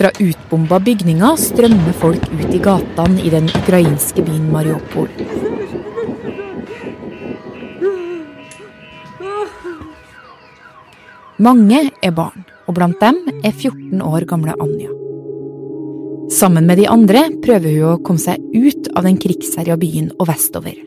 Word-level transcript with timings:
Fra 0.00 0.08
utbomba 0.16 0.78
bygninger 0.80 1.34
strømmer 1.36 1.92
folk 2.00 2.22
ut 2.32 2.54
i 2.56 2.58
gatene 2.64 3.20
i 3.20 3.28
den 3.28 3.50
ukrainske 3.52 4.22
byen 4.24 4.46
Mariupol. 4.48 5.10
Mange 11.44 11.82
er 12.00 12.14
barn, 12.16 12.46
og 12.64 12.78
blant 12.78 12.96
dem 13.02 13.18
er 13.44 13.52
14 13.52 14.00
år 14.00 14.24
gamle 14.30 14.54
Anja. 14.64 14.88
Sammen 16.32 16.64
med 16.64 16.80
de 16.80 16.86
andre 16.88 17.26
prøver 17.44 17.74
hun 17.74 17.90
å 17.90 17.98
komme 18.00 18.22
seg 18.22 18.40
ut 18.56 18.88
av 18.96 19.04
den 19.04 19.18
krigsherja 19.20 19.76
byen 19.80 20.14
og 20.16 20.30
vestover. 20.30 20.78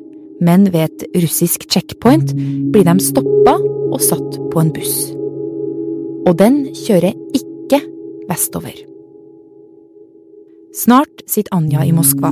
Men 0.42 0.66
ved 0.74 0.88
et 0.88 1.22
russisk 1.22 1.68
checkpoint 1.70 2.34
blir 2.74 2.90
de 2.90 2.98
stoppa 2.98 3.60
og 3.62 4.02
satt 4.02 4.42
på 4.50 4.64
en 4.64 4.74
buss. 4.74 4.98
Og 6.26 6.34
den 6.42 6.64
kjører 6.74 7.14
ikke 7.38 7.84
vestover. 8.32 8.93
Snart 10.74 11.22
sitter 11.30 11.54
Anja 11.54 11.84
i 11.86 11.92
Moskva, 11.94 12.32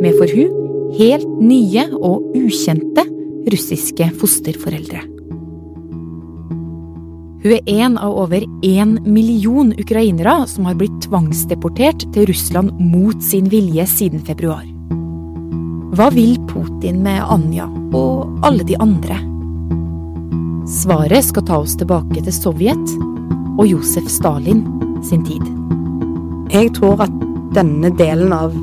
med 0.00 0.14
for 0.16 0.30
hun 0.32 0.92
helt 0.96 1.28
nye 1.44 1.82
og 1.98 2.30
ukjente 2.32 3.02
russiske 3.52 4.06
fosterforeldre. 4.22 5.02
Hun 7.44 7.52
er 7.52 7.68
en 7.68 7.98
av 8.00 8.14
over 8.22 8.46
én 8.64 8.94
million 9.04 9.74
ukrainere 9.76 10.46
som 10.48 10.64
har 10.64 10.78
blitt 10.80 10.96
tvangsdeportert 11.04 12.06
til 12.14 12.24
Russland 12.30 12.72
mot 12.80 13.20
sin 13.20 13.50
vilje 13.52 13.84
siden 13.92 14.24
februar. 14.24 14.64
Hva 15.92 16.08
vil 16.14 16.38
Putin 16.48 17.02
med 17.04 17.20
Anja 17.20 17.68
og 17.92 18.40
alle 18.48 18.64
de 18.64 18.80
andre? 18.80 19.18
Svaret 20.72 21.28
skal 21.28 21.44
ta 21.44 21.60
oss 21.60 21.76
tilbake 21.76 22.24
til 22.24 22.32
Sovjet 22.32 22.96
og 23.58 23.68
Josef 23.68 24.08
Stalin 24.08 24.64
sin 25.04 25.20
tid. 25.28 25.44
Jeg 26.48 26.72
tror 26.80 27.04
at 27.04 27.12
denne 27.54 27.90
delen 27.98 28.32
av 28.34 28.54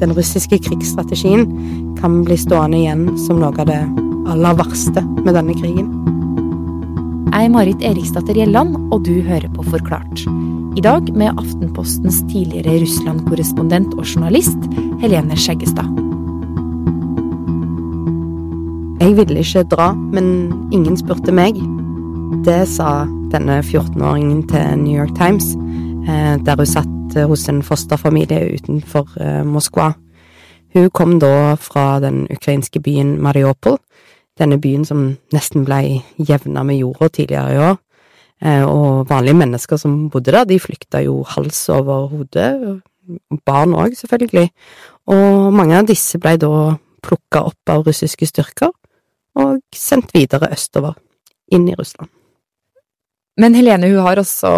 den 0.00 0.14
russiske 0.16 0.58
krigsstrategien 0.64 1.46
kan 2.00 2.22
bli 2.24 2.36
stående 2.40 2.78
igjen 2.78 3.08
som 3.20 3.40
noe 3.42 3.52
av 3.52 3.68
det 3.68 3.80
aller 4.30 4.56
verste 4.60 5.02
med 5.24 5.34
denne 5.36 5.56
krigen. 5.58 5.90
Jeg 7.30 7.46
er 7.46 7.52
Marit 7.54 7.82
Eriksdatter 7.86 8.38
Gjelland, 8.38 8.76
og 8.90 9.04
du 9.06 9.20
hører 9.26 9.48
på 9.54 9.64
Forklart. 9.70 10.24
I 10.78 10.82
dag 10.82 11.10
med 11.14 11.38
Aftenpostens 11.38 12.20
tidligere 12.30 12.80
Russland-korrespondent 12.82 13.94
og 13.96 14.06
journalist 14.06 14.58
Helene 15.02 15.38
Skjeggestad. 15.38 15.90
Jeg 19.00 19.16
ville 19.16 19.42
ikke 19.42 19.64
dra, 19.72 19.90
men 19.96 20.50
ingen 20.74 20.98
spurte 21.00 21.34
meg. 21.34 21.58
Det 22.46 22.62
sa 22.70 23.06
denne 23.32 23.60
14-åringen 23.62 24.44
til 24.50 24.82
New 24.82 24.94
York 24.94 25.14
Times, 25.18 25.54
eh, 26.06 26.36
der 26.44 26.58
hun 26.58 26.68
satt 26.68 26.99
hos 27.14 27.48
en 27.48 27.62
fosterfamilie 27.62 28.54
utenfor 28.54 29.08
eh, 29.20 29.42
Moskva. 29.46 29.92
Hun 30.74 30.90
kom 30.94 31.18
da 31.20 31.56
fra 31.58 32.00
den 32.00 32.26
ukrainske 32.30 32.80
byen 32.80 33.16
Mariupol, 33.22 33.78
denne 34.38 34.60
byen 34.60 34.84
som 34.86 35.16
nesten 35.34 35.64
ble 35.66 36.00
jevna 36.16 36.62
med 36.62 36.78
jorda 36.78 37.08
tidligere 37.08 37.54
i 37.54 37.62
år. 37.70 37.80
Eh, 38.40 38.64
og 38.64 39.10
vanlige 39.10 39.36
mennesker 39.36 39.76
som 39.76 40.08
bodde 40.10 40.32
der, 40.32 40.44
de 40.44 40.60
flykta 40.60 41.02
jo 41.04 41.24
hals 41.28 41.68
over 41.68 42.06
hode, 42.12 42.80
barn 43.46 43.74
òg, 43.74 43.96
selvfølgelig. 43.98 44.48
Og 45.10 45.52
mange 45.52 45.76
av 45.78 45.90
disse 45.90 46.18
ble 46.22 46.36
da 46.40 46.76
plukka 47.02 47.44
opp 47.50 47.72
av 47.72 47.84
russiske 47.88 48.28
styrker 48.28 48.70
og 49.40 49.60
sendt 49.74 50.14
videre 50.14 50.52
østover, 50.52 50.96
inn 51.52 51.68
i 51.68 51.74
Russland. 51.78 52.10
Men 53.40 53.54
Helene 53.56 53.88
hun 53.88 54.02
har 54.04 54.20
også 54.20 54.50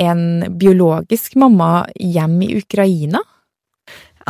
en 0.00 0.44
biologisk 0.58 1.36
mamma 1.40 1.84
hjem 1.98 2.40
i 2.46 2.50
Ukraina? 2.58 3.20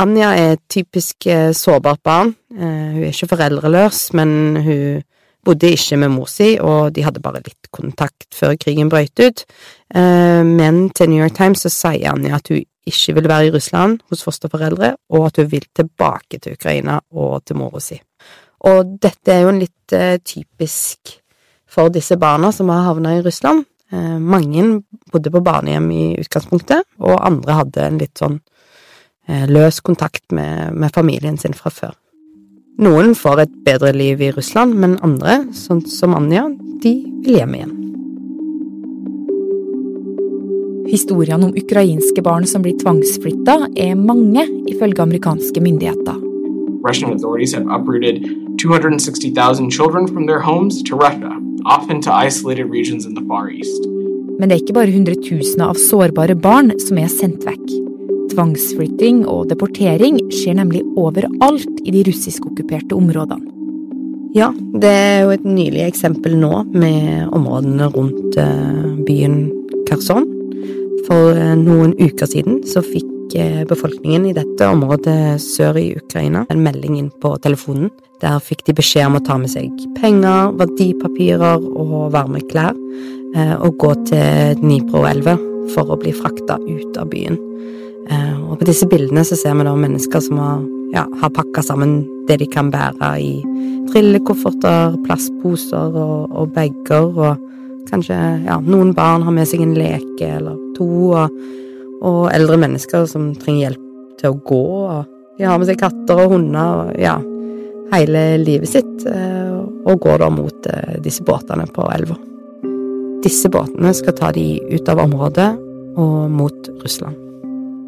Anja 0.00 0.32
er 0.34 0.54
et 0.56 0.62
typisk 0.72 1.26
eh, 1.30 1.52
sårbart 1.54 2.02
barn. 2.02 2.34
Eh, 2.54 2.94
hun 2.94 3.02
er 3.04 3.12
ikke 3.12 3.30
foreldreløs, 3.30 4.08
men 4.18 4.30
hun 4.64 5.02
bodde 5.44 5.70
ikke 5.70 5.98
med 6.00 6.10
mor 6.14 6.30
si, 6.30 6.54
og 6.58 6.94
de 6.96 7.04
hadde 7.04 7.22
bare 7.22 7.42
litt 7.44 7.68
kontakt 7.74 8.26
før 8.34 8.56
krigen 8.58 8.90
brøt 8.90 9.20
ut. 9.22 9.44
Eh, 9.94 10.42
men 10.42 10.88
til 10.96 11.12
New 11.12 11.22
York 11.22 11.36
Times 11.38 11.62
så 11.62 11.70
sier 11.72 12.10
Anja 12.10 12.40
at 12.40 12.50
hun 12.50 12.64
ikke 12.84 13.14
vil 13.16 13.28
være 13.30 13.48
i 13.48 13.52
Russland 13.54 14.00
hos 14.10 14.24
fosterforeldre, 14.26 14.94
og 15.14 15.28
at 15.28 15.38
hun 15.40 15.52
vil 15.52 15.68
tilbake 15.76 16.40
til 16.40 16.58
Ukraina 16.58 16.98
og 17.14 17.44
til 17.46 17.60
mora 17.60 17.80
si. 17.80 18.00
Og 18.64 18.96
dette 19.00 19.30
er 19.30 19.44
jo 19.44 19.52
en 19.52 19.60
litt 19.60 19.94
typisk 20.24 21.14
for 21.68 21.92
disse 21.92 22.16
barna 22.20 22.50
som 22.52 22.70
har 22.72 22.86
havna 22.88 23.14
i 23.18 23.22
Russland. 23.24 23.64
Mange 23.92 24.82
bodde 25.12 25.30
på 25.30 25.42
barnehjem 25.44 25.90
i 25.92 26.04
utgangspunktet, 26.22 26.86
og 26.98 27.20
andre 27.20 27.58
hadde 27.60 27.84
en 27.84 28.00
litt 28.00 28.18
sånn 28.18 28.40
løs 29.48 29.80
kontakt 29.80 30.32
med, 30.32 30.74
med, 30.76 30.92
familien 30.92 31.38
sin 31.40 31.54
fra 31.56 31.70
før. 31.72 31.94
Noen 32.82 33.14
får 33.14 33.44
et 33.44 33.54
bedre 33.64 33.92
liv 33.94 34.20
i 34.24 34.32
Russland, 34.34 34.74
men 34.74 34.98
andre, 35.06 35.44
sånn 35.54 35.84
som 35.86 36.16
Anja, 36.16 36.48
de 36.82 36.94
vil 37.24 37.38
hjem 37.38 37.54
igjen. 37.54 37.74
Historiene 40.90 41.48
om 41.48 41.54
ukrainske 41.56 42.22
barn 42.22 42.44
som 42.46 42.62
blir 42.64 42.76
tvangsflytta, 42.82 43.56
er 43.80 43.94
mange, 43.96 44.44
ifølge 44.68 45.02
amerikanske 45.02 45.62
myndigheter. 45.64 46.18
Russian 46.84 47.14
authorities 47.14 47.54
have 47.54 47.64
uprooted 47.72 48.26
260,000 48.58 49.70
children 49.70 50.06
from 50.06 50.26
their 50.26 50.40
homes 50.40 50.82
to 50.82 50.96
Russia, 50.96 51.32
often 51.64 52.00
to 52.02 52.10
isolated 52.12 52.70
regions 52.70 53.06
in 53.06 53.14
the 53.14 53.24
Far 53.28 53.50
East. 53.50 53.86
Men 54.38 54.48
det 54.48 54.56
er 54.56 54.62
ikke 54.64 54.76
bare 54.76 54.92
hundretusener 54.92 55.70
av 55.70 55.78
sårbare 55.78 56.34
barn 56.34 56.72
som 56.82 56.98
er 56.98 57.10
sendt 57.12 57.46
vekk. 57.46 57.64
Tvangsflytting 58.34 59.22
og 59.30 59.48
deportering 59.52 60.18
skjer 60.34 60.58
nemlig 60.58 60.82
overalt 60.98 61.82
i 61.86 61.94
de 61.94 62.02
russiskokkuperte 62.08 62.96
områdene. 62.98 63.50
Ja, 64.34 64.48
det 64.82 64.90
er 64.90 65.20
jo 65.22 65.34
et 65.36 65.44
nylig 65.46 65.84
eksempel 65.86 66.34
nå 66.40 66.64
med 66.74 67.28
områdene 67.36 67.86
rundt 67.94 68.38
byen 69.06 69.44
Kherson. 69.86 70.26
For 71.06 71.38
noen 71.60 71.94
uker 72.00 72.26
siden 72.26 72.64
så 72.66 72.82
fikk 72.82 73.13
befolkningen 73.68 74.28
i 74.30 74.34
dette 74.36 74.68
området 74.70 75.40
sør 75.42 75.78
i 75.80 75.88
Ukraina 75.98 76.44
en 76.52 76.62
melding 76.64 76.98
inn 77.00 77.10
på 77.22 77.34
telefonen. 77.42 77.90
Der 78.22 78.38
fikk 78.42 78.62
de 78.68 78.76
beskjed 78.78 79.08
om 79.08 79.18
å 79.18 79.24
ta 79.24 79.36
med 79.40 79.50
seg 79.52 79.72
penger, 79.98 80.54
verdipapirer 80.60 81.64
og 81.64 82.12
varme 82.14 82.42
klær, 82.50 82.76
og 83.34 83.74
gå 83.82 83.90
til 84.08 84.60
Dnipro-elva 84.60 85.34
for 85.74 85.90
å 85.90 85.98
bli 86.00 86.12
frakta 86.14 86.60
ut 86.62 87.00
av 87.00 87.10
byen. 87.10 87.36
Og 88.50 88.60
på 88.60 88.68
disse 88.68 88.86
bildene 88.88 89.24
så 89.26 89.36
ser 89.38 89.56
vi 89.58 89.66
da 89.66 89.74
mennesker 89.76 90.22
som 90.22 90.38
har, 90.40 90.62
ja, 90.94 91.04
har 91.20 91.32
pakka 91.34 91.64
sammen 91.66 92.02
det 92.28 92.38
de 92.40 92.48
kan 92.48 92.70
bære 92.72 93.10
i 93.20 93.32
trillekofferter, 93.90 94.96
plastposer 95.04 95.98
og, 95.98 96.30
og 96.32 96.54
bager, 96.54 97.10
og 97.10 97.90
kanskje 97.90 98.16
ja, 98.46 98.60
noen 98.64 98.94
barn 98.96 99.26
har 99.26 99.34
med 99.34 99.48
seg 99.50 99.64
en 99.64 99.76
leke 99.76 100.30
eller 100.38 100.56
to, 100.78 100.88
og, 101.12 101.36
og 102.04 102.28
eldre 102.32 102.58
mennesker 102.60 103.08
som 103.10 103.32
trenger 103.40 103.70
hjelp 103.70 104.18
til 104.20 104.30
å 104.30 104.40
gå, 104.46 104.64
og 104.94 105.38
de 105.38 105.48
har 105.48 105.58
med 105.58 105.66
seg 105.70 105.80
katter 105.80 106.20
og 106.22 106.36
hunder 106.36 106.84
og 106.84 107.00
ja, 107.00 107.16
hele 107.94 108.22
livet 108.42 108.70
sitt, 108.70 109.06
og 109.84 110.00
går 110.04 110.22
da 110.22 110.28
mot 110.32 110.68
disse 111.04 111.24
båtene 111.26 111.66
på 111.74 111.88
elva. 111.94 112.16
Disse 113.24 113.48
båtene 113.52 113.90
skal 113.96 114.16
ta 114.18 114.30
de 114.36 114.46
ut 114.68 114.88
av 114.92 115.00
området 115.02 115.50
og 116.00 116.16
mot 116.32 116.70
Russland. 116.84 117.16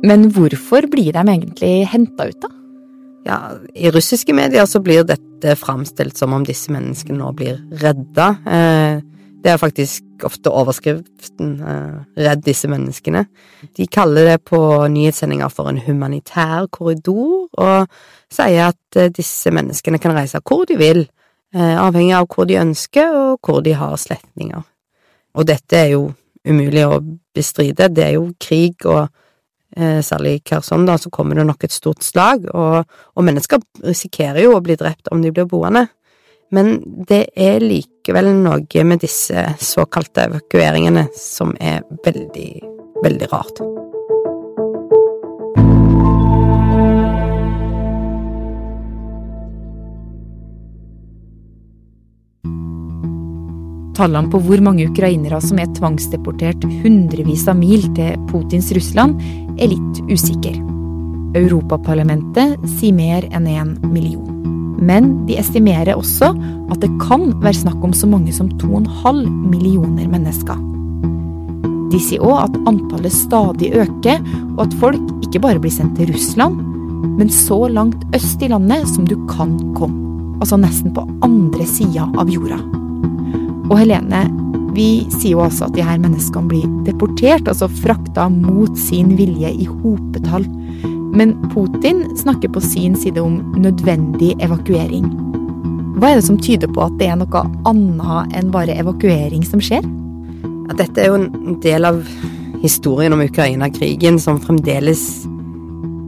Men 0.06 0.28
hvorfor 0.32 0.88
blir 0.92 1.12
de 1.16 1.22
egentlig 1.22 1.72
henta 1.92 2.28
ut, 2.28 2.40
da? 2.42 2.50
Ja, 3.26 3.38
I 3.74 3.90
russiske 3.90 4.34
medier 4.36 4.68
så 4.70 4.78
blir 4.84 5.06
dette 5.06 5.56
framstilt 5.58 6.16
som 6.18 6.34
om 6.36 6.44
disse 6.46 6.70
menneskene 6.72 7.18
nå 7.18 7.32
blir 7.36 7.58
redda. 7.82 8.28
Det 9.42 9.50
er 9.50 9.58
faktisk 9.58 10.05
ofte 10.24 10.50
overskriften 10.50 11.56
'Redd 12.16 12.44
disse 12.46 12.68
menneskene'. 12.68 13.26
De 13.76 13.86
kaller 13.86 14.24
det 14.30 14.44
på 14.44 14.58
nyhetssendinger 14.88 15.48
for 15.48 15.68
en 15.68 15.82
humanitær 15.82 16.66
korridor, 16.72 17.48
og 17.52 17.86
sier 18.30 18.72
at 18.72 19.12
disse 19.16 19.50
menneskene 19.50 19.98
kan 19.98 20.16
reise 20.16 20.40
hvor 20.40 20.64
de 20.64 20.76
vil, 20.76 21.06
avhengig 21.54 22.14
av 22.14 22.26
hvor 22.28 22.44
de 22.44 22.60
ønsker 22.60 23.12
og 23.12 23.38
hvor 23.40 23.60
de 23.60 23.74
har 23.74 23.96
slektninger. 23.96 24.62
Og 25.34 25.46
dette 25.46 25.76
er 25.76 25.92
jo 25.94 26.12
umulig 26.46 26.84
å 26.86 27.00
bestride, 27.34 27.88
det 27.92 28.04
er 28.04 28.16
jo 28.16 28.30
krig 28.40 28.86
og 28.86 29.08
særlig 29.76 30.38
i 30.38 30.42
Kherson, 30.46 30.86
da, 30.88 30.96
så 30.96 31.10
kommer 31.10 31.36
det 31.36 31.44
nok 31.44 31.64
et 31.66 31.74
stort 31.74 32.04
slag, 32.06 32.46
og, 32.54 32.86
og, 33.14 33.24
mennesker 33.24 33.60
risikerer 33.84 34.46
jo 34.46 34.54
å 34.56 34.62
bli 34.64 34.76
drept 34.78 35.10
om 35.12 35.20
de 35.20 35.32
blir 35.34 35.48
boende. 35.50 35.86
Men 36.54 36.78
det 37.08 37.24
er 37.34 37.64
likevel 37.64 38.30
noe 38.38 38.84
med 38.86 39.02
disse 39.02 39.48
såkalte 39.58 40.28
evakueringene 40.28 41.08
som 41.18 41.56
er 41.58 41.82
veldig, 42.06 42.50
veldig 43.02 43.32
rart. 43.32 43.64
Tallene 53.96 54.28
på 54.28 54.38
hvor 54.44 54.60
mange 54.60 54.84
ukrainere 54.90 55.40
som 55.40 55.58
er 55.58 55.72
tvangsdeportert 55.78 56.66
hundrevis 56.84 57.46
av 57.48 57.56
mil 57.58 57.88
til 57.96 58.14
Putins 58.28 58.68
Russland, 58.76 59.16
er 59.56 59.72
litt 59.72 60.02
usikre. 60.12 60.52
Europaparlamentet 61.36 62.60
sier 62.76 62.94
mer 62.96 63.26
enn 63.32 63.48
én 63.48 63.72
million. 63.88 64.55
Men 64.76 65.26
de 65.28 65.38
estimerer 65.40 65.96
også 65.96 66.32
at 66.72 66.80
det 66.82 66.92
kan 67.02 67.30
være 67.42 67.62
snakk 67.62 67.82
om 67.84 67.94
så 67.96 68.08
mange 68.10 68.34
som 68.34 68.50
2,5 68.60 69.22
millioner 69.50 70.08
mennesker. 70.10 70.58
De 71.92 72.00
sier 72.02 72.24
òg 72.26 72.48
at 72.48 72.56
antallet 72.68 73.14
stadig 73.14 73.70
øker, 73.78 74.24
og 74.56 74.64
at 74.66 74.74
folk 74.80 75.12
ikke 75.24 75.42
bare 75.44 75.62
blir 75.62 75.72
sendt 75.72 75.96
til 75.98 76.10
Russland, 76.12 76.58
men 77.16 77.30
så 77.32 77.66
langt 77.70 78.02
øst 78.16 78.42
i 78.42 78.50
landet 78.50 78.88
som 78.90 79.06
du 79.08 79.14
kan 79.30 79.54
komme. 79.76 80.02
Altså 80.42 80.58
nesten 80.60 80.92
på 80.92 81.06
andre 81.24 81.64
sida 81.68 82.04
av 82.18 82.28
jorda. 82.28 82.58
Og 83.70 83.78
Helene, 83.80 84.26
vi 84.76 85.06
sier 85.14 85.32
jo 85.32 85.44
også 85.46 85.70
at 85.70 85.76
de 85.78 85.84
her 85.86 86.00
menneskene 86.02 86.50
blir 86.50 86.66
deportert, 86.84 87.48
altså 87.48 87.70
frakta 87.80 88.28
mot 88.32 88.76
sin 88.78 89.14
vilje 89.16 89.54
i 89.54 89.68
hopetall. 89.70 90.44
Men 91.16 91.32
Putin 91.52 92.04
snakker 92.18 92.52
på 92.52 92.60
sin 92.60 92.96
side 92.96 93.22
om 93.22 93.38
nødvendig 93.56 94.34
evakuering. 94.44 95.08
Hva 95.96 96.10
er 96.12 96.18
det 96.18 96.26
som 96.26 96.40
tyder 96.40 96.68
på 96.68 96.82
at 96.84 96.98
det 97.00 97.08
er 97.08 97.16
noe 97.16 97.44
annet 97.68 98.34
enn 98.36 98.50
bare 98.52 98.76
evakuering 98.76 99.46
som 99.48 99.62
skjer? 99.64 99.86
Ja, 100.66 100.76
dette 100.76 101.00
er 101.00 101.08
jo 101.08 101.20
en 101.22 101.60
del 101.64 101.88
av 101.88 102.02
historien 102.60 103.16
om 103.16 103.22
Ukraina-krigen 103.24 104.20
som 104.20 104.42
fremdeles 104.42 105.06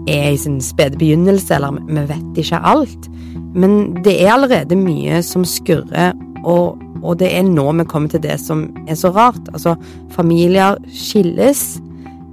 er 0.09 0.35
i 0.35 0.41
sin 0.41 0.59
spede 0.65 1.01
begynnelse, 1.01 1.57
eller 1.57 1.81
vi 1.89 2.05
vet 2.11 2.43
ikke 2.43 2.61
alt. 2.69 3.09
Men 3.57 3.97
det 4.05 4.19
er 4.19 4.35
allerede 4.35 4.77
mye 4.77 5.23
som 5.25 5.47
skurrer, 5.49 6.13
og 6.45 6.77
og 7.03 7.19
det 7.21 7.29
er 7.31 7.47
nå 7.47 7.63
vi 7.79 7.87
kommer 7.87 8.11
til 8.11 8.23
det 8.25 8.39
som 8.43 8.65
er 8.89 8.97
så 8.99 9.13
rart. 9.15 9.51
Altså, 9.53 9.77
familier 10.11 10.79
skilles, 10.91 11.81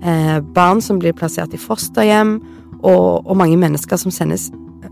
eh, 0.01 0.39
barn 0.55 0.81
som 0.81 0.99
blir 0.99 1.13
plassert 1.13 1.53
i 1.53 1.61
fosterhjem, 1.61 2.39
og, 2.85 3.25
og 3.25 3.37
mange 3.39 3.57
mennesker 3.59 3.99
som 3.99 4.13
sendes 4.13 4.49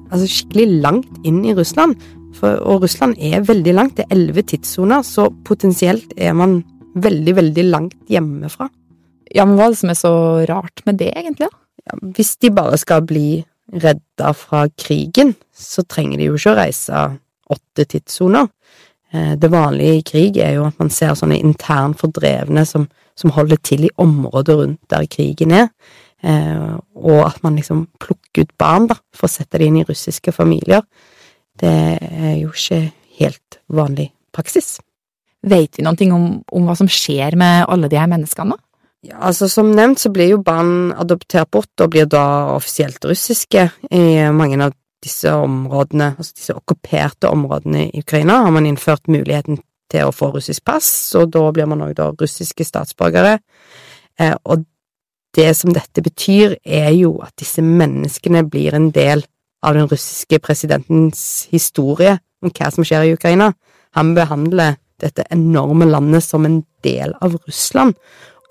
altså, 0.09 0.27
skikkelig 0.27 0.81
langt 0.83 1.25
inn 1.27 1.41
i 1.45 1.55
Russland. 1.57 1.97
For, 2.37 2.57
og 2.65 2.85
Russland 2.85 3.17
er 3.21 3.45
veldig 3.45 3.73
langt, 3.77 3.97
det 3.97 4.07
er 4.07 4.15
elleve 4.15 4.45
tidssoner, 4.49 5.05
så 5.05 5.29
potensielt 5.45 6.15
er 6.17 6.33
man 6.37 6.61
veldig, 6.93 7.35
veldig 7.39 7.65
langt 7.69 7.97
hjemmefra. 8.11 8.69
Ja, 9.33 9.45
men 9.45 9.57
hva 9.57 9.67
er 9.67 9.73
det 9.73 9.81
som 9.81 9.93
er 9.93 9.97
så 9.97 10.13
rart 10.49 10.83
med 10.87 10.99
det, 11.01 11.11
egentlig? 11.17 11.49
Ja, 11.83 11.97
hvis 12.15 12.35
de 12.41 12.53
bare 12.53 12.77
skal 12.81 13.05
bli 13.05 13.43
redda 13.73 14.33
fra 14.37 14.67
krigen, 14.77 15.33
så 15.53 15.85
trenger 15.87 16.19
de 16.19 16.27
jo 16.27 16.37
ikke 16.37 16.53
å 16.53 16.59
reise 16.59 17.05
åtte 17.53 17.85
tidssoner. 17.89 18.49
Eh, 19.13 19.33
det 19.39 19.49
vanlige 19.53 19.97
i 19.99 20.05
krig 20.05 20.37
er 20.41 20.57
jo 20.57 20.67
at 20.67 20.79
man 20.81 20.91
ser 20.93 21.15
sånne 21.17 21.39
internfordrevne 21.41 22.65
som, 22.69 22.87
som 23.17 23.33
holder 23.33 23.61
til 23.65 23.87
i 23.87 23.93
området 24.01 24.57
rundt 24.59 24.81
der 24.93 25.07
krigen 25.09 25.53
er, 25.55 25.69
og 26.23 27.19
at 27.25 27.41
man 27.43 27.57
liksom 27.59 27.87
plukker 27.99 28.45
ut 28.45 28.53
barn, 28.57 28.87
da, 28.87 28.95
for 29.15 29.27
å 29.27 29.33
sette 29.33 29.59
dem 29.59 29.73
inn 29.73 29.81
i 29.81 29.87
russiske 29.87 30.31
familier. 30.31 30.85
Det 31.59 31.73
er 31.99 32.37
jo 32.39 32.53
ikke 32.53 32.79
helt 33.19 33.59
vanlig 33.67 34.09
praksis. 34.33 34.77
Vet 35.43 35.77
vi 35.77 35.83
noe 35.83 36.07
om, 36.15 36.27
om 36.47 36.69
hva 36.69 36.75
som 36.79 36.87
skjer 36.87 37.35
med 37.39 37.65
alle 37.67 37.89
de 37.91 37.99
her 37.99 38.07
menneskene, 38.11 38.55
da? 38.55 38.67
Ja, 39.03 39.17
altså 39.27 39.49
Som 39.51 39.73
nevnt 39.75 39.99
så 39.99 40.13
blir 40.15 40.29
jo 40.31 40.39
barn 40.39 40.93
adoptert 40.95 41.51
bort 41.51 41.81
og 41.83 41.91
blir 41.91 42.07
da 42.07 42.55
offisielt 42.55 43.03
russiske 43.03 43.65
i 43.91 44.03
mange 44.31 44.61
av 44.63 44.77
disse 45.03 45.27
områdene, 45.35 46.13
altså 46.15 46.37
disse 46.37 46.55
okkuperte 46.55 47.27
områdene 47.27 47.89
i 47.89 47.99
Ukraina, 47.99 48.39
har 48.45 48.53
man 48.55 48.65
innført 48.69 49.11
muligheten 49.11 49.59
til 49.91 50.07
å 50.07 50.15
få 50.15 50.31
russisk 50.31 50.63
pass, 50.63 50.87
og 51.19 51.33
da 51.35 51.43
blir 51.51 51.67
man 51.67 51.83
òg 51.83 51.97
da 51.97 52.07
russiske 52.15 52.63
statsborgere. 52.63 53.41
Eh, 54.19 54.37
og 54.47 54.63
det 55.33 55.49
som 55.57 55.73
dette 55.73 56.03
betyr, 56.05 56.57
er 56.63 56.91
jo 56.95 57.15
at 57.25 57.33
disse 57.41 57.63
menneskene 57.65 58.43
blir 58.49 58.75
en 58.77 58.91
del 58.93 59.23
av 59.63 59.77
den 59.77 59.87
russiske 59.89 60.39
presidentens 60.43 61.47
historie 61.51 62.17
om 62.43 62.51
hva 62.51 62.69
som 62.73 62.85
skjer 62.85 63.07
i 63.07 63.15
Ukraina. 63.15 63.53
Han 63.97 64.13
behandler 64.17 64.77
dette 65.01 65.25
enorme 65.33 65.87
landet 65.89 66.23
som 66.25 66.45
en 66.45 66.61
del 66.85 67.15
av 67.23 67.37
Russland, 67.47 67.95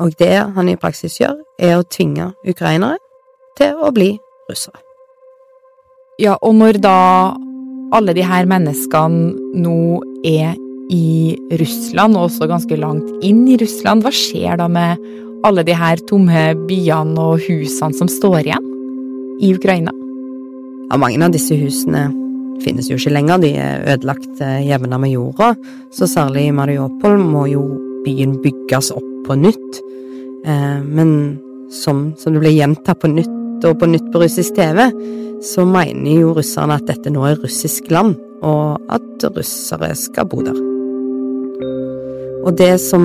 og 0.01 0.17
det 0.19 0.35
han 0.57 0.69
i 0.69 0.79
praksis 0.81 1.21
gjør, 1.21 1.37
er 1.61 1.79
å 1.79 1.87
tvinge 1.87 2.33
ukrainere 2.49 2.99
til 3.59 3.79
å 3.79 3.93
bli 3.95 4.15
russere. 4.51 4.81
Ja, 6.21 6.37
og 6.41 6.57
når 6.59 6.81
da 6.83 6.99
alle 7.93 8.15
de 8.17 8.25
her 8.25 8.49
menneskene 8.49 9.33
nå 9.63 10.03
er 10.27 10.57
i 10.93 11.37
Russland, 11.61 12.17
og 12.17 12.29
også 12.29 12.49
ganske 12.51 12.77
langt 12.77 13.25
inn 13.25 13.45
i 13.49 13.59
Russland, 13.61 14.05
hva 14.05 14.13
skjer 14.13 14.59
da 14.61 14.69
med 14.69 15.01
alle 15.45 15.65
de 15.67 15.75
her 15.77 16.01
tomme 16.09 16.53
byene 16.69 17.19
og 17.21 17.43
husene 17.47 17.97
som 17.99 18.11
står 18.11 18.43
igjen 18.45 18.69
i 19.43 19.53
Ukraina? 19.57 19.93
Ja, 20.91 20.99
mange 21.01 21.23
av 21.25 21.33
disse 21.35 21.57
husene 21.59 22.11
finnes 22.63 22.91
jo 22.91 22.99
ikke 22.99 23.15
lenger, 23.15 23.41
de 23.43 23.55
er 23.59 23.87
ødelagt 23.95 24.43
eh, 24.45 24.61
jevna 24.69 24.99
med 25.01 25.15
jorda, 25.15 25.53
så 25.95 26.07
særlig 26.07 26.47
i 26.47 26.55
Mariupol 26.55 27.19
må 27.19 27.47
jo 27.51 27.63
byen 28.05 28.37
bygges 28.43 28.93
opp 28.95 29.09
på 29.27 29.39
nytt. 29.41 29.81
Eh, 30.47 30.79
men 30.85 31.41
som, 31.73 32.11
som 32.21 32.37
det 32.37 32.43
ble 32.45 32.53
gjentatt 32.55 33.01
på 33.03 33.11
nytt 33.11 33.67
og 33.67 33.79
på 33.79 33.89
nytt 33.91 34.09
på 34.13 34.23
russisk 34.23 34.57
TV, 34.59 34.85
så 35.43 35.65
mener 35.67 36.21
jo 36.21 36.37
russerne 36.37 36.77
at 36.79 36.87
dette 36.87 37.11
nå 37.11 37.25
er 37.27 37.41
russisk 37.43 37.91
land, 37.91 38.15
og 38.47 38.79
at 38.93 39.27
russere 39.35 39.93
skal 39.99 40.29
bo 40.31 40.43
der. 40.45 40.59
Og 42.43 42.57
det 42.59 42.75
som 42.83 43.05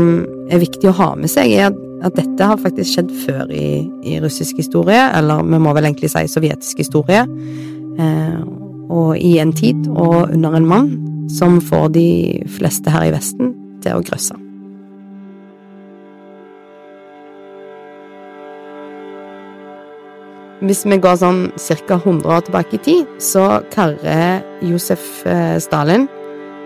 er 0.50 0.62
viktig 0.62 0.90
å 0.90 0.98
ha 0.98 1.12
med 1.18 1.30
seg, 1.30 1.54
er 1.54 1.70
at 1.72 1.87
dette 1.98 2.48
har 2.50 2.60
faktisk 2.62 2.94
skjedd 2.94 3.12
før 3.26 3.52
i, 3.54 3.68
i 4.06 4.18
russisk 4.22 4.60
historie, 4.62 5.02
eller 5.18 5.46
vi 5.48 5.60
må 5.62 5.74
vel 5.74 5.90
egentlig 5.90 6.12
si 6.14 6.26
sovjetisk 6.30 6.84
historie, 6.84 7.24
eh, 8.00 8.42
og 8.88 9.18
i 9.20 9.38
en 9.42 9.54
tid 9.56 9.88
og 9.92 10.30
under 10.32 10.58
en 10.58 10.68
mann 10.70 10.92
som 11.30 11.60
får 11.62 11.90
de 11.98 12.10
fleste 12.58 12.92
her 12.94 13.10
i 13.10 13.16
Vesten 13.16 13.56
til 13.84 13.98
å 13.98 14.04
grøsse. 14.06 14.38
Hvis 20.58 20.88
vi 20.90 20.98
går 20.98 21.20
sånn 21.22 21.44
ca. 21.54 22.00
100 22.00 22.32
år 22.34 22.48
tilbake 22.48 22.80
i 22.80 22.82
tid, 22.82 23.12
så 23.22 23.60
karrer 23.74 24.42
Josef 24.66 25.22
eh, 25.30 25.60
Stalin 25.62 26.08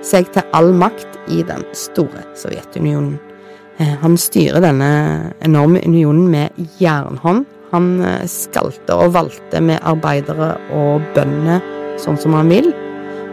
seg 0.06 0.32
til 0.32 0.48
all 0.56 0.72
makt 0.72 1.20
i 1.32 1.42
den 1.48 1.66
store 1.76 2.24
Sovjetunionen. 2.40 3.20
Eh, 3.82 3.96
han 4.02 4.18
styrer 4.20 4.62
denne 4.62 4.92
enorme 5.42 5.82
unionen 5.86 6.30
med 6.30 6.70
jernhånd. 6.82 7.48
Han 7.72 7.92
eh, 8.06 8.28
skalte 8.30 8.98
og 8.98 9.16
valgte 9.16 9.62
med 9.64 9.82
arbeidere 9.88 10.54
og 10.76 11.06
bønder 11.16 11.64
sånn 12.02 12.20
som 12.22 12.38
han 12.38 12.52
vil. 12.52 12.70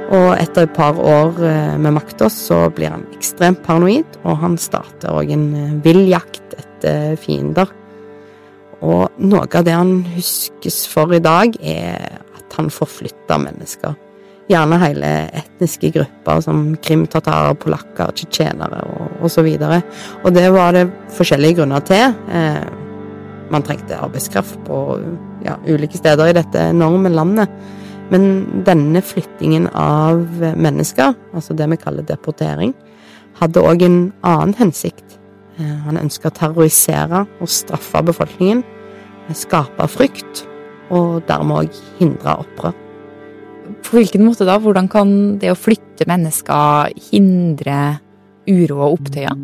Og 0.09 0.31
etter 0.39 0.65
et 0.65 0.73
par 0.73 0.97
år 0.97 1.37
med 1.77 1.93
makta 1.93 2.31
så 2.33 2.63
blir 2.73 2.95
han 2.95 3.03
ekstremt 3.13 3.61
paranoid, 3.67 4.17
og 4.25 4.39
han 4.41 4.55
starter 4.57 5.13
òg 5.13 5.35
en 5.35 5.83
vill 5.85 6.07
jakt 6.09 6.57
etter 6.57 7.13
fiender. 7.21 7.69
Og 8.81 9.21
noe 9.21 9.45
av 9.45 9.67
det 9.69 9.77
han 9.77 9.99
huskes 10.15 10.87
for 10.89 11.13
i 11.13 11.21
dag, 11.21 11.61
er 11.61 12.23
at 12.41 12.57
han 12.57 12.73
forflytter 12.73 13.45
mennesker. 13.45 13.99
Gjerne 14.49 14.79
hele 14.81 15.09
etniske 15.37 15.91
grupper 15.93 16.41
som 16.45 16.71
krimtatarer, 16.85 17.57
polakker, 17.61 18.15
tsjetsjenere 18.17 18.81
og 18.89 19.27
osv. 19.29 19.49
Og, 19.61 19.97
og 20.25 20.37
det 20.37 20.47
var 20.55 20.73
det 20.77 20.87
forskjellige 21.17 21.61
grunner 21.61 21.85
til. 21.85 22.15
Eh, 22.33 22.63
man 23.53 23.65
trengte 23.65 23.97
arbeidskraft 23.97 24.57
på 24.65 24.79
ja, 25.45 25.59
ulike 25.69 26.01
steder 26.01 26.31
i 26.31 26.37
dette 26.37 26.71
enorme 26.73 27.13
landet. 27.13 27.53
Men 28.09 28.65
denne 28.65 29.03
flyttingen 29.05 29.69
av 29.77 30.25
mennesker, 30.57 31.13
altså 31.37 31.57
det 31.57 31.69
vi 31.75 31.81
kaller 31.81 32.09
deportering, 32.09 32.73
hadde 33.39 33.63
òg 33.63 33.85
en 33.85 34.01
annen 34.27 34.57
hensikt. 34.59 35.19
Eh, 35.59 35.77
han 35.85 36.01
ønska 36.01 36.33
å 36.33 36.37
terrorisere 36.41 37.27
og 37.43 37.53
straffe 37.53 38.03
befolkningen, 38.09 38.65
skape 39.37 39.93
frykt, 39.93 40.47
og 40.89 41.21
dermed 41.29 41.67
òg 41.67 41.83
hindre 41.99 42.41
opprør. 42.41 42.88
På 43.85 43.99
hvilken 43.99 44.25
måte 44.27 44.47
da? 44.49 44.59
Hvordan 44.63 44.89
kan 44.93 45.11
det 45.43 45.53
å 45.53 45.59
flytte 45.59 46.09
mennesker 46.09 46.93
hindre 47.11 47.99
uro 48.49 48.81
og 48.83 48.99
opptøyer? 48.99 49.37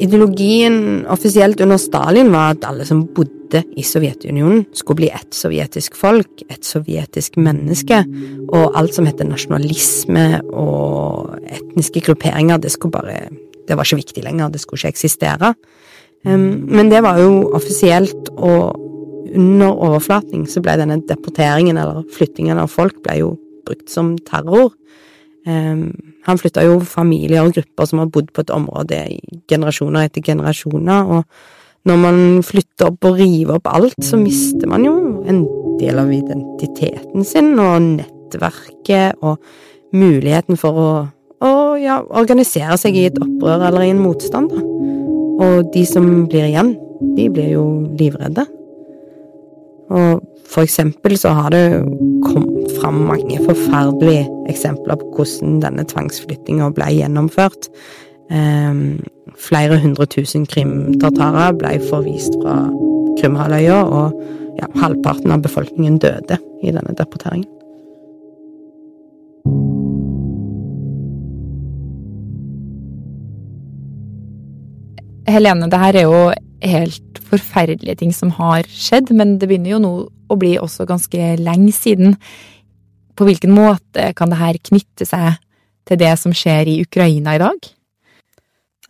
Ideologien 0.00 1.04
offisielt 1.12 1.60
under 1.60 1.78
Stalin 1.80 2.32
var 2.32 2.54
at 2.54 2.64
alle 2.66 2.86
som 2.88 3.04
bodde 3.14 3.62
i 3.76 3.84
Sovjetunionen, 3.84 4.64
skulle 4.74 5.02
bli 5.02 5.10
ett 5.12 5.34
sovjetisk 5.34 5.96
folk, 5.98 6.44
et 6.48 6.64
sovjetisk 6.66 7.36
menneske, 7.42 7.98
og 8.48 8.76
alt 8.78 8.96
som 8.96 9.08
heter 9.08 9.28
nasjonalisme 9.28 10.26
og 10.48 11.36
etniske 11.50 12.04
grupperinger, 12.06 12.62
det 12.62 12.72
skulle 12.74 12.96
bare 12.96 13.18
det 13.70 13.76
var 13.78 13.86
ikke 13.86 14.00
viktig 14.00 14.24
lenger, 14.26 14.50
det 14.50 14.60
skulle 14.62 14.80
ikke 14.80 14.96
eksistere. 14.96 15.52
Men 16.24 16.90
det 16.90 17.04
var 17.06 17.20
jo 17.22 17.50
offisielt, 17.54 18.32
og 18.34 18.89
under 19.36 19.70
overflaten 19.74 20.46
så 20.50 20.62
ble 20.64 20.76
denne 20.80 21.00
deporteringen, 21.08 21.78
eller 21.78 22.04
flyttingen 22.14 22.58
av 22.60 22.70
folk, 22.72 23.00
ble 23.04 23.20
jo 23.20 23.34
brukt 23.66 23.90
som 23.92 24.16
terror. 24.26 24.72
han 25.46 26.38
flytta 26.38 26.62
jo 26.66 26.80
familier 26.84 27.46
og 27.46 27.54
grupper 27.56 27.86
som 27.88 28.02
har 28.02 28.10
bodd 28.12 28.28
på 28.36 28.42
et 28.44 28.50
område 28.52 28.98
i 29.08 29.40
generasjoner 29.48 30.04
etter 30.04 30.22
generasjoner, 30.22 31.08
og 31.08 31.24
når 31.88 31.96
man 31.96 32.18
flytter 32.44 32.90
opp 32.90 33.08
og 33.08 33.16
river 33.16 33.56
opp 33.56 33.70
alt, 33.72 33.96
så 34.04 34.18
mister 34.20 34.68
man 34.68 34.84
jo 34.84 34.92
en 35.24 35.46
del 35.80 35.96
av 35.96 36.12
identiteten 36.12 37.24
sin 37.24 37.54
og 37.56 37.80
nettverket 37.96 39.24
og 39.24 39.40
muligheten 39.96 40.60
for 40.60 40.76
å, 40.76 40.90
å 41.40 41.52
ja, 41.80 42.02
organisere 42.04 42.76
seg 42.78 43.00
i 43.00 43.06
et 43.08 43.16
opprør 43.16 43.64
eller 43.70 43.86
i 43.86 43.94
en 43.94 44.04
motstand, 44.04 44.52
da. 44.52 44.66
Og 45.40 45.70
de 45.72 45.86
som 45.88 46.04
blir 46.28 46.50
igjen, 46.50 46.74
de 47.16 47.30
blir 47.32 47.54
jo 47.54 47.64
livredde. 47.96 48.44
Og 49.90 50.20
for 50.50 50.66
eksempel 50.66 51.16
så 51.18 51.32
har 51.34 51.50
det 51.54 51.64
kommet 52.26 52.70
fram 52.80 53.02
mange 53.08 53.38
forferdelige 53.44 54.26
eksempler 54.50 54.98
på 54.98 55.10
hvordan 55.16 55.60
denne 55.62 55.86
tvangsflyttinga 55.90 56.70
ble 56.74 56.90
gjennomført. 56.96 57.70
Um, 58.30 59.00
flere 59.38 59.78
hundre 59.82 60.06
tusen 60.10 60.46
krimtartarer 60.46 61.56
ble 61.58 61.78
forvist 61.90 62.36
fra 62.42 62.60
Krimhalvøya, 63.20 63.80
og 63.84 64.14
ja, 64.60 64.68
halvparten 64.80 65.34
av 65.34 65.42
befolkningen 65.42 65.98
døde 66.02 66.38
i 66.62 66.70
denne 66.70 66.94
deporteringen. 66.98 67.48
Helene, 75.30 75.68
det 75.70 75.78
her 75.78 75.98
er 75.98 76.06
jo 76.08 76.22
helt 76.62 77.20
forferdelige 77.30 78.00
ting 78.02 78.14
som 78.14 78.32
har 78.36 78.66
skjedd, 78.68 79.12
men 79.16 79.38
det 79.40 79.48
begynner 79.50 79.74
jo 79.74 79.82
nå 79.82 79.92
å 80.30 80.38
bli 80.38 80.56
også 80.60 80.86
ganske 80.88 81.34
lenge 81.40 81.72
siden. 81.74 82.16
På 83.16 83.26
hvilken 83.28 83.52
måte 83.54 84.10
kan 84.16 84.32
det 84.32 84.40
her 84.40 84.60
knytte 84.70 85.06
seg 85.08 85.40
til 85.88 86.00
det 86.00 86.12
som 86.20 86.34
skjer 86.36 86.70
i 86.70 86.80
Ukraina 86.84 87.36
i 87.36 87.42
dag? 87.42 87.58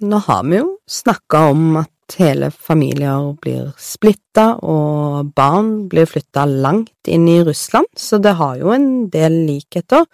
Nå 0.00 0.21
har 0.27 0.45
vi 0.49 0.61
jo 0.61 0.77
snakka 0.89 1.49
om 1.53 1.81
at 1.83 2.17
hele 2.19 2.49
familier 2.50 3.35
blir 3.43 3.71
splitta, 3.79 4.57
og 4.65 5.31
barn 5.37 5.89
blir 5.91 6.09
flytta 6.11 6.47
langt 6.49 7.11
inn 7.11 7.29
i 7.31 7.41
Russland, 7.47 7.87
så 7.97 8.19
det 8.19 8.35
har 8.41 8.57
jo 8.59 8.73
en 8.75 8.89
del 9.12 9.45
likheter. 9.47 10.07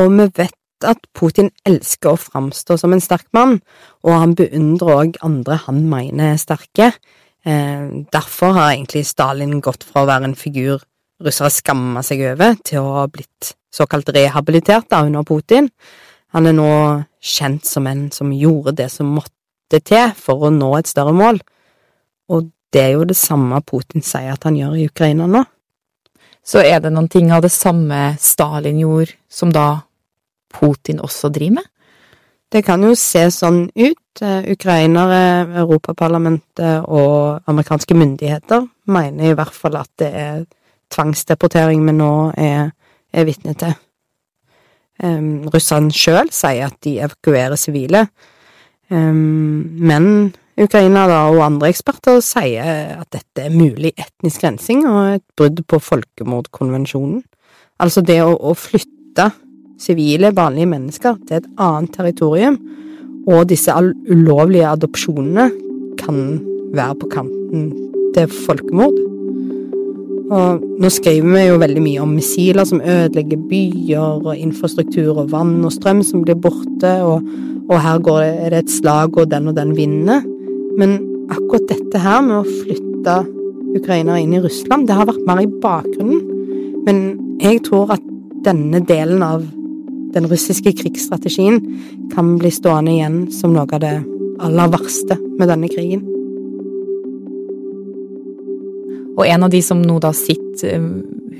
Og 0.00 0.10
vi 0.16 0.26
vet 0.40 0.56
at 0.88 1.00
Putin 1.16 1.50
elsker 1.68 2.14
å 2.14 2.20
framstå 2.20 2.76
som 2.80 2.94
en 2.94 3.02
sterk 3.02 3.28
mann, 3.36 3.58
og 4.06 4.14
han 4.16 4.36
beundrer 4.38 5.02
òg 5.04 5.18
andre 5.26 5.58
han 5.66 5.82
mener 5.90 6.34
er 6.34 6.40
sterke. 6.40 6.92
Eh, 7.44 7.88
derfor 8.12 8.54
har 8.56 8.74
egentlig 8.74 9.06
Stalin 9.08 9.60
gått 9.64 9.84
fra 9.84 10.04
å 10.04 10.10
være 10.10 10.30
en 10.30 10.38
figur 10.38 10.82
russere 11.20 11.50
skamma 11.52 12.02
seg 12.04 12.24
over, 12.32 12.56
til 12.64 12.84
å 12.84 12.94
ha 13.00 13.08
blitt 13.12 13.54
såkalt 13.72 14.08
rehabilitert 14.14 14.88
da, 14.90 15.04
under 15.06 15.24
Putin. 15.26 15.70
Han 16.34 16.46
er 16.46 16.56
nå 16.56 16.70
kjent 17.20 17.66
som 17.68 17.86
en 17.90 18.08
som 18.14 18.32
gjorde 18.32 18.76
det 18.78 18.88
som 18.92 19.12
måtte 19.18 19.80
til 19.84 20.12
for 20.18 20.46
å 20.46 20.52
nå 20.54 20.72
et 20.78 20.90
større 20.90 21.14
mål, 21.14 21.40
og 22.30 22.50
det 22.70 22.82
er 22.82 22.92
jo 22.94 23.06
det 23.08 23.18
samme 23.18 23.58
Putin 23.66 24.04
sier 24.06 24.34
at 24.34 24.44
han 24.46 24.58
gjør 24.58 24.76
i 24.78 24.86
Ukraina 24.90 25.26
nå. 25.26 25.42
Så 26.46 26.62
er 26.64 26.80
det 26.80 26.92
noen 26.94 27.08
ting 27.10 27.30
av 27.34 27.42
det 27.44 27.52
samme 27.52 28.14
Stalin 28.18 28.78
gjorde, 28.80 29.16
som 29.28 29.52
da 29.52 29.82
Putin 30.50 31.00
også 31.00 31.30
driver 31.32 31.60
med? 31.60 31.68
Det 32.50 32.64
kan 32.66 32.82
jo 32.82 32.96
se 32.98 33.28
sånn 33.30 33.68
ut. 33.68 34.22
Eh, 34.22 34.48
ukrainere, 34.52 35.46
Europaparlamentet 35.62 36.88
og 36.90 37.46
amerikanske 37.48 37.94
myndigheter 37.94 38.66
mener 38.90 39.30
i 39.30 39.36
hvert 39.38 39.54
fall 39.54 39.78
at 39.78 39.90
det 40.02 40.10
er 40.10 40.42
tvangsdeportering 40.90 41.84
vi 41.86 41.94
nå 41.94 42.10
er, 42.34 42.72
er 43.14 43.28
vitne 43.28 43.54
til. 43.58 43.76
Um, 45.00 45.48
Russland 45.48 45.94
sjøl 45.96 46.28
sier 46.34 46.66
at 46.66 46.76
de 46.84 46.98
evakuerer 47.00 47.56
sivile, 47.56 48.02
um, 48.92 49.62
men 49.80 50.34
Ukraina 50.60 51.06
da, 51.08 51.22
og 51.30 51.40
andre 51.46 51.70
eksperter 51.72 52.18
sier 52.24 52.98
at 52.98 53.08
dette 53.14 53.46
er 53.46 53.54
mulig 53.54 53.94
etnisk 53.94 54.44
rensing 54.44 54.82
og 54.90 55.14
et 55.14 55.24
brudd 55.38 55.62
på 55.70 55.80
folkemordkonvensjonen. 55.86 57.22
Altså 57.80 58.04
det 58.04 58.18
å, 58.26 58.34
å 58.34 58.52
flytte 58.58 59.30
sivile, 59.80 60.34
vanlige 60.36 60.70
mennesker 60.70 61.18
til 61.26 61.40
et 61.40 61.50
annet 61.60 61.92
territorium, 61.96 62.58
og 63.28 63.48
disse 63.50 63.72
ulovlige 64.10 64.68
adopsjonene 64.68 65.50
kan 66.00 66.18
være 66.74 66.96
på 67.00 67.10
kanten 67.12 67.70
til 68.14 68.34
folkemord. 68.46 68.96
Og 70.30 70.62
nå 70.78 70.88
skriver 70.94 71.26
vi 71.34 71.46
jo 71.48 71.58
veldig 71.58 71.82
mye 71.82 72.02
om 72.04 72.12
missiler 72.14 72.66
som 72.68 72.80
ødelegger 72.80 73.40
byer 73.50 74.20
og 74.22 74.36
infrastruktur 74.36 75.18
og 75.24 75.32
vann 75.32 75.56
og 75.66 75.74
strøm 75.74 76.04
som 76.06 76.22
blir 76.22 76.38
borte, 76.38 76.92
og, 77.02 77.26
og 77.66 77.80
her 77.82 77.98
går 78.06 78.20
det, 78.22 78.34
er 78.44 78.54
det 78.54 78.64
et 78.64 78.74
slag 78.76 79.18
og 79.18 79.30
den 79.32 79.50
og 79.50 79.56
den 79.58 79.74
vinner. 79.78 80.22
Men 80.78 81.00
akkurat 81.30 81.66
dette 81.72 82.02
her 82.02 82.22
med 82.26 82.38
å 82.38 82.46
flytte 82.46 83.16
ukrainere 83.74 84.22
inn 84.22 84.36
i 84.38 84.42
Russland, 84.42 84.86
det 84.86 84.98
har 84.98 85.10
vært 85.10 85.26
mer 85.26 85.42
i 85.42 85.50
bakgrunnen. 85.62 86.22
Men 86.86 87.02
jeg 87.42 87.64
tror 87.66 87.96
at 87.96 88.06
denne 88.46 88.80
delen 88.86 89.24
av 89.26 89.42
den 90.14 90.28
russiske 90.30 90.72
krigsstrategien 90.76 91.60
kan 92.14 92.36
bli 92.40 92.50
stående 92.54 92.94
igjen 92.96 93.20
som 93.34 93.54
noe 93.54 93.68
av 93.68 93.82
det 93.82 93.96
aller 94.40 94.72
verste 94.72 95.16
med 95.38 95.50
denne 95.50 95.70
krigen. 95.70 96.06
Og 99.18 99.26
en 99.26 99.44
av 99.44 99.52
de 99.52 99.60
som 99.64 99.82
nå 99.82 99.98
da 100.00 100.12
sitter 100.16 100.76
eh, 100.78 100.86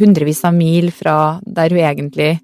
hundrevis 0.01 0.43
av 0.49 0.57
mil 0.57 0.91
fra 0.95 1.15
der 1.45 1.73
hun 1.73 1.81
egentlig 1.81 2.35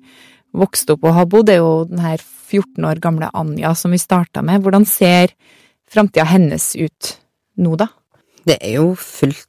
vokste 0.57 0.97
opp 0.97 1.05
og 1.05 1.17
har 1.19 1.29
bodd, 1.29 1.53
er 1.53 1.61
jo 1.61 1.85
den 1.91 2.01
her 2.01 2.23
14 2.23 2.87
år 2.89 3.01
gamle 3.03 3.29
Anja 3.37 3.75
som 3.77 3.93
vi 3.93 4.01
starta 4.01 4.43
med. 4.45 4.63
Hvordan 4.65 4.87
ser 4.89 5.35
framtida 5.91 6.25
hennes 6.31 6.73
ut 6.79 7.13
nå, 7.61 7.77
da? 7.77 7.91
Det 8.47 8.59
er 8.61 8.79
jo 8.79 8.95
fullt 8.99 9.49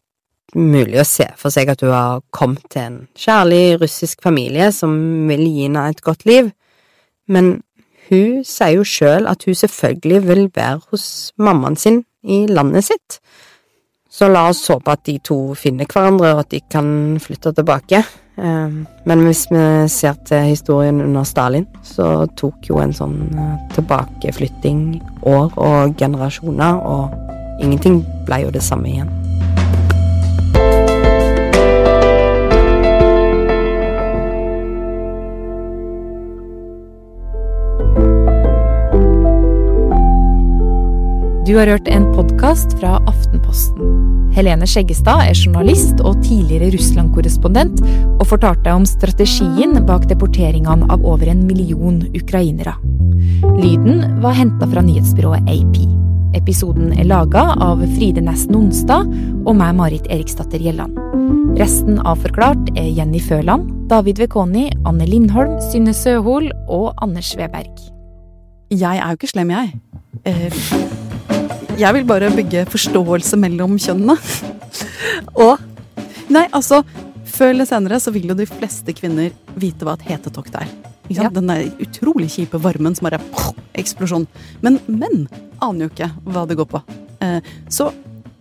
mulig 0.58 1.02
å 1.02 1.08
se 1.08 1.28
for 1.38 1.54
seg 1.54 1.70
at 1.70 1.84
hun 1.84 1.94
har 1.94 2.22
kommet 2.34 2.66
til 2.72 2.84
en 2.84 3.00
kjærlig 3.20 3.78
russisk 3.82 4.24
familie 4.24 4.72
som 4.74 4.96
vil 5.30 5.44
gi 5.46 5.68
henne 5.68 5.84
et 5.92 6.02
godt 6.04 6.26
liv, 6.28 6.50
men 7.28 7.58
hun 8.08 8.44
sier 8.48 8.78
jo 8.78 8.86
sjøl 8.88 9.28
at 9.28 9.44
hun 9.46 9.56
selvfølgelig 9.56 10.22
vil 10.28 10.46
være 10.56 10.80
hos 10.92 11.34
mammaen 11.38 11.76
sin 11.76 12.04
i 12.24 12.46
landet 12.50 12.88
sitt. 12.88 13.20
Så 14.10 14.30
la 14.32 14.48
oss 14.50 14.64
håpe 14.72 14.94
at 14.96 15.04
de 15.06 15.18
to 15.24 15.54
finner 15.60 15.86
hverandre, 15.86 16.32
og 16.34 16.46
at 16.46 16.52
de 16.56 16.62
kan 16.72 16.88
flytte 17.22 17.52
tilbake. 17.54 18.02
Eh, 18.38 18.80
men 19.06 19.24
hvis 19.26 19.46
vi 19.52 19.62
ser 19.92 20.18
til 20.26 20.50
historien 20.54 21.02
under 21.02 21.24
Stalin, 21.24 21.68
så 21.84 22.26
tok 22.40 22.72
jo 22.72 22.82
en 22.82 22.96
sånn 22.96 23.20
eh, 23.36 23.54
tilbakeflytting 23.76 24.84
år 25.28 25.54
og 25.58 25.96
generasjoner, 26.00 26.82
og 26.82 27.62
ingenting 27.62 28.02
ble 28.26 28.46
jo 28.48 28.54
det 28.56 28.66
samme 28.66 28.94
igjen. 28.96 29.27
Du 41.48 41.54
har 41.56 41.68
hørt 41.68 41.88
en 41.88 42.04
podkast 42.12 42.74
fra 42.76 42.98
Aftenposten. 43.08 44.32
Helene 44.36 44.68
Skjeggestad 44.68 45.30
er 45.30 45.38
journalist 45.38 46.02
og 46.04 46.18
tidligere 46.20 46.74
Russland-korrespondent, 46.74 47.80
og 48.18 48.26
fortalte 48.28 48.74
om 48.76 48.84
strategien 48.84 49.78
bak 49.88 50.10
deporteringene 50.10 50.90
av 50.92 51.06
over 51.08 51.32
en 51.32 51.46
million 51.48 52.02
ukrainere. 52.12 52.74
Lyden 53.62 54.20
var 54.26 54.36
henta 54.36 54.68
fra 54.68 54.84
nyhetsbyrået 54.84 55.48
AP. 55.48 55.80
Episoden 56.36 56.92
er 57.00 57.08
laga 57.08 57.46
av 57.64 57.80
Fride 57.96 58.26
Næss 58.28 58.50
Nonstad 58.52 59.08
og 59.48 59.56
meg, 59.56 59.72
Marit 59.80 60.12
Eriksdatter 60.12 60.60
Gjelland. 60.60 61.00
Resten 61.64 62.04
av 62.04 62.20
Forklart 62.28 62.76
er 62.76 62.92
Jenny 62.92 63.24
Føland, 63.24 63.72
David 63.88 64.20
Vekoni, 64.20 64.68
Anne 64.84 65.08
Lindholm, 65.08 65.56
Synne 65.72 65.96
Søhol 65.96 66.52
og 66.68 66.92
Anders 67.00 67.32
Sveberg. 67.32 67.72
Jeg 68.68 69.00
er 69.00 69.08
jo 69.08 69.22
ikke 69.22 69.36
slem, 69.38 69.56
jeg. 69.62 69.78
Eh 70.28 71.07
jeg 71.78 71.94
vil 71.94 72.06
bare 72.10 72.30
bygge 72.34 72.66
forståelse 72.74 73.38
mellom 73.40 73.78
kjønnene. 73.82 74.18
Og 75.38 75.58
Nei, 76.28 76.44
altså 76.52 76.82
Før 77.38 77.54
eller 77.54 77.68
senere 77.70 78.00
så 78.04 78.12
vil 78.12 78.32
jo 78.32 78.36
de 78.36 78.48
fleste 78.50 78.92
kvinner 78.98 79.34
vite 79.60 79.86
hva 79.86 79.94
et 79.98 80.08
hetetokt 80.10 80.56
er. 80.58 80.70
Ja. 81.14 81.28
Den 81.32 81.52
der 81.52 81.68
utrolig 81.84 82.32
kjipe 82.34 82.60
varmen 82.60 82.96
som 82.98 83.06
bare 83.08 83.20
poh, 83.30 83.52
eksplosjon. 83.78 84.26
Men 84.64 84.80
menn 84.90 85.28
aner 85.64 85.86
jo 85.86 85.92
ikke 85.92 86.10
hva 86.26 86.48
det 86.50 86.58
går 86.58 86.70
på. 86.72 86.82
Eh, 87.24 87.52
så 87.72 87.92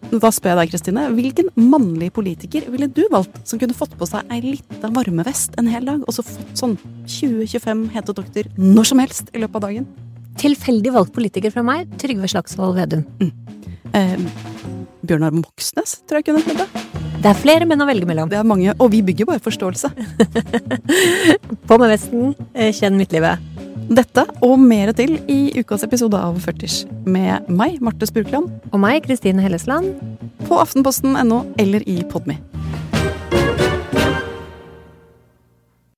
da 0.06 0.30
spør 0.32 0.54
jeg 0.54 0.60
deg, 0.60 0.72
Kristine. 0.72 1.04
Hvilken 1.18 1.50
mannlig 1.58 2.12
politiker 2.16 2.70
ville 2.72 2.88
du 2.88 3.02
valgt 3.12 3.36
som 3.44 3.60
kunne 3.60 3.76
fått 3.76 3.98
på 3.98 4.08
seg 4.08 4.32
ei 4.32 4.40
lita 4.44 4.90
varmevest 4.94 5.58
en 5.60 5.68
hel 5.70 5.86
dag, 5.90 6.06
og 6.06 6.16
så 6.16 6.24
fått 6.24 6.56
sånn 6.56 6.78
20-25 7.04 7.88
hetetokter 7.98 8.50
når 8.56 8.92
som 8.94 9.02
helst 9.02 9.34
i 9.34 9.42
løpet 9.42 9.60
av 9.60 9.68
dagen? 9.68 10.05
Tilfeldig 10.40 10.92
valgt 10.94 11.14
politiker 11.16 11.52
fra 11.54 11.64
meg, 11.66 11.88
Trygve 12.00 12.28
Slagsvold 12.30 12.76
Vedum. 12.78 13.04
Mm. 13.20 13.32
Eh, 13.96 14.16
Bjørnar 15.06 15.34
Moxnes 15.36 16.00
tror 16.06 16.20
jeg 16.20 16.28
kunne 16.30 16.42
hete. 16.44 16.66
det. 16.66 16.84
Er 17.26 17.34
flere 17.34 17.66
menn 17.66 17.80
å 17.82 17.86
velge 17.88 18.06
mellom. 18.06 18.28
Det 18.30 18.38
er 18.38 18.46
mange, 18.46 18.74
Og 18.78 18.90
vi 18.92 19.02
bygger 19.02 19.26
bare 19.26 19.42
forståelse. 19.42 19.90
På 21.68 21.78
med 21.78 21.90
vesten, 21.90 22.34
eh, 22.54 22.72
kjenn 22.76 22.98
midtlivet. 22.98 23.42
Dette 23.86 24.24
og 24.42 24.58
mer 24.58 24.92
til 24.98 25.16
i 25.30 25.52
ukas 25.58 25.84
episode 25.86 26.18
av 26.18 26.38
Førters 26.42 26.84
med 27.06 27.48
meg, 27.48 27.80
Marte 27.80 28.06
Spurkland, 28.06 28.50
Og 28.72 28.80
meg, 28.82 29.02
Kristine 29.06 29.42
Hellesland. 29.42 29.94
på 30.46 30.54
aftenposten.no 30.62 31.54
eller 31.58 31.82
i 31.88 32.02
Podme. 32.06 32.38